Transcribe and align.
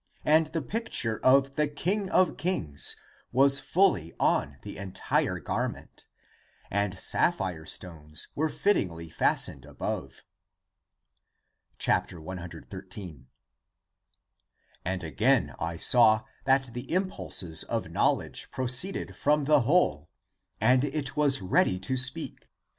> 0.17 0.25
And 0.25 0.47
the 0.47 0.63
picture 0.63 1.19
of 1.23 1.57
the 1.57 1.67
King 1.67 2.09
of 2.09 2.35
kings 2.35 2.95
Was 3.31 3.59
fully 3.59 4.15
on 4.19 4.57
the 4.63 4.77
entire 4.77 5.37
garment, 5.37 6.07
And 6.71 6.97
sapphire 6.97 7.67
stones 7.67 8.27
were 8.33 8.49
fittingly 8.49 9.11
fastened 9.11 9.63
above. 9.63 10.23
^' 11.79 12.19
113. 12.23 13.27
And 14.83 15.03
again 15.03 15.53
I 15.59 15.77
saw 15.77 16.23
That 16.45 16.73
the 16.73 16.91
impulses 16.91 17.63
of 17.65 17.91
knowledge 17.91 18.49
proceeded 18.49 19.15
from 19.15 19.43
the 19.43 19.61
whole 19.61 20.09
And 20.59 20.83
it 20.83 21.15
was 21.15 21.43
ready 21.43 21.77
to 21.77 21.95
speak. 21.95 22.49